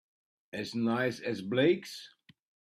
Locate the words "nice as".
0.73-1.43